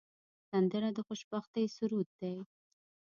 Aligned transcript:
سندره 0.49 0.89
د 0.97 0.99
خوشبختۍ 1.07 1.65
سرود 1.77 2.09
دی 2.19 2.35